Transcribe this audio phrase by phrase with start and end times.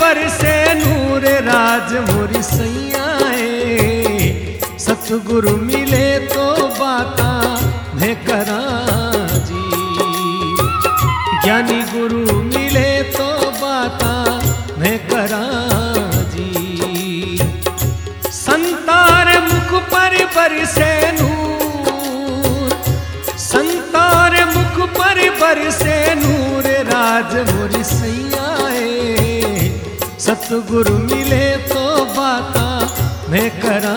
[0.00, 3.04] बरसे नूर राज मोरी सैया
[4.84, 6.43] सतगुरु मिले तो
[30.44, 32.64] सतगुरु मिले तो बाता
[33.30, 33.94] मैं करा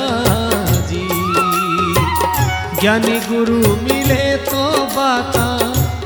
[0.89, 1.01] जी।
[2.79, 4.63] ज्ञानी गुरु मिले तो
[4.95, 5.45] बाता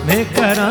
[0.05, 0.69] मैं करा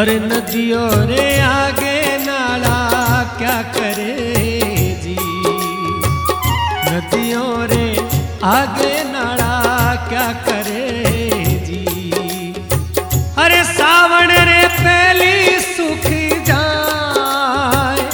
[0.00, 2.78] अरे नदियों रे आगे नाला,
[3.38, 4.14] क्या करे
[5.02, 5.14] जी?
[6.86, 7.86] नदियों रे
[8.52, 9.52] आगे नाला,
[10.08, 10.82] क्या करे
[11.68, 11.84] जी?
[13.44, 16.10] अरे सावण रे पहली सुख
[16.50, 18.10] जाए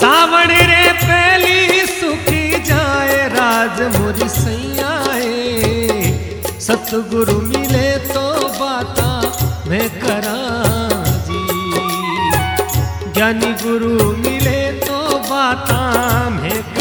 [0.00, 2.30] सावण रे पहली सुख
[2.68, 5.34] जाए राज मोरी सैयाए।
[6.68, 8.30] सतगुरु मिले तो
[8.60, 9.10] बाता
[9.70, 10.36] मैं करा
[13.16, 14.96] ज्ञानी गुरु मिले तो
[15.28, 15.78] बाता
[16.30, 16.75] मैं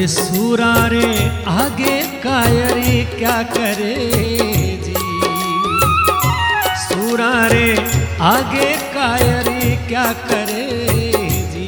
[0.00, 1.08] अरे सूरा रे
[1.52, 3.96] आगे कायरी क्या करे
[4.84, 4.94] जी?
[6.84, 7.66] सूरा रे
[8.28, 10.64] आगे कायरी क्या करे
[11.52, 11.66] जी?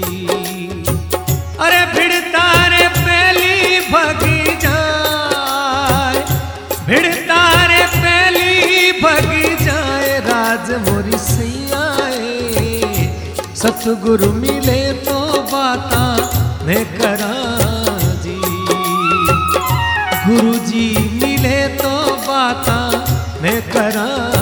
[1.66, 6.24] अरे भिड़ता रे पहली भगी जाए
[6.86, 13.10] भिड़ता रे पहली भगी जाए, राज मोरी सैयाए।
[13.62, 15.20] सतगुरु मिले तो
[15.52, 16.04] बाता
[16.66, 17.61] मैं करा
[20.72, 20.84] जी
[21.22, 21.90] मिले तो
[22.26, 22.68] बात
[23.42, 24.41] मैं करा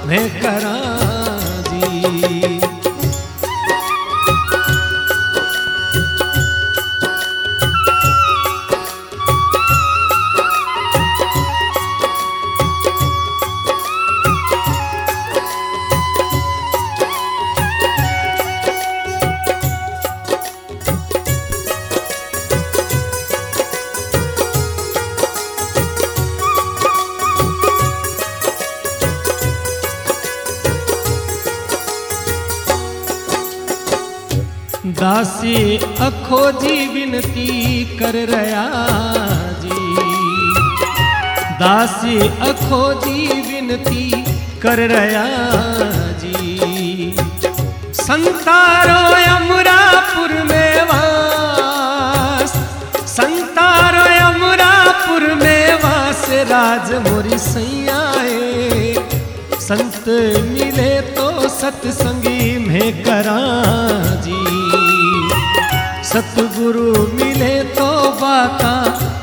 [0.07, 0.96] मैं
[35.01, 37.49] दासी अखो जी विनती
[37.99, 38.67] कर रहा
[39.63, 39.81] जी।
[41.61, 44.25] दासी अखो जी विनती
[44.63, 45.27] कर रहा
[46.23, 47.15] जी।
[47.93, 49.01] संतारो
[49.37, 52.57] अमरापुर में वास।
[53.09, 58.95] संतारो अमरापुर में वास, राज मोरी सैयाए।
[59.61, 60.05] संत
[60.51, 63.41] मिले तो सत्संगी में करा
[64.21, 64.76] जी।
[66.17, 67.87] सतगुरु मिले तो
[68.21, 68.71] बाता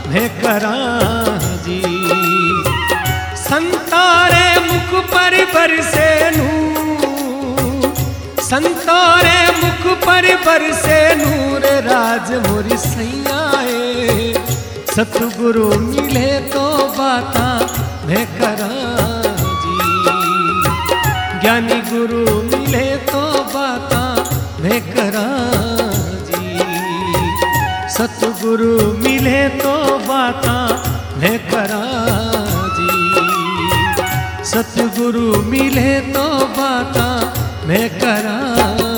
[0.09, 0.73] मैं करा
[1.65, 1.79] जी।
[3.43, 6.11] संतारे मुख पर बरसे
[8.49, 14.33] संतारे मुख पर बरसे नूर राज मोरी सैयाए
[14.95, 16.67] सतगुरु मिले तो
[16.99, 17.47] बाता
[18.07, 18.71] मैं करा
[19.63, 19.77] जी।
[21.41, 22.85] ज्ञानी गुरु मिले
[27.95, 29.73] सतगुरु मिले तो
[30.07, 30.55] बाता
[31.21, 31.81] लेकर करा
[32.77, 32.89] जी
[34.51, 36.25] सतगुरु मिले तो
[36.57, 37.07] बाता
[37.67, 38.92] मैं करा